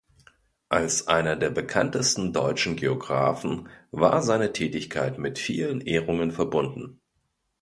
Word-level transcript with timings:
Als 0.69 1.07
einer 1.07 1.35
der 1.35 1.51
bekanntesten 1.51 2.33
deutschen 2.33 2.75
Geographen 2.75 3.69
war 3.91 4.23
seine 4.23 4.51
Tätigkeit 4.51 5.19
mit 5.19 5.37
vielen 5.37 5.79
Ehrungen 5.79 6.31
verbunden. 6.31 6.99